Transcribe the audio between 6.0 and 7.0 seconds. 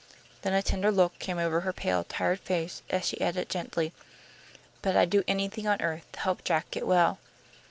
to help Jack get